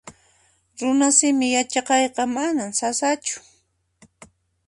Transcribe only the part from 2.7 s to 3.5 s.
sasachu